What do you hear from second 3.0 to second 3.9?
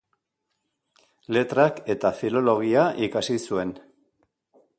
ikasi zuen.